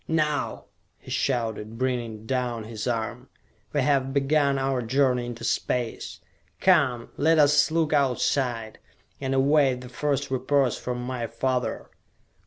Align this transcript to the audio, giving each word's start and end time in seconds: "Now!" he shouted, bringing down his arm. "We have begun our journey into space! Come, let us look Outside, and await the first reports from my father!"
"Now!" 0.07 0.65
he 0.97 1.11
shouted, 1.11 1.77
bringing 1.77 2.25
down 2.25 2.63
his 2.63 2.87
arm. 2.87 3.29
"We 3.71 3.81
have 3.81 4.15
begun 4.15 4.57
our 4.57 4.81
journey 4.81 5.27
into 5.27 5.43
space! 5.43 6.19
Come, 6.59 7.09
let 7.17 7.37
us 7.37 7.69
look 7.69 7.93
Outside, 7.93 8.79
and 9.19 9.35
await 9.35 9.81
the 9.81 9.89
first 9.89 10.31
reports 10.31 10.75
from 10.75 11.03
my 11.03 11.27
father!" 11.27 11.91